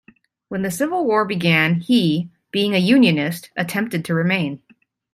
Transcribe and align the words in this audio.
When 0.47 0.63
the 0.63 0.71
Civil 0.71 1.05
War 1.05 1.25
began 1.25 1.75
he, 1.81 2.31
being 2.49 2.73
a 2.73 2.79
Unionist, 2.79 3.51
attempted 3.55 4.03
to 4.05 4.15
remain. 4.15 4.63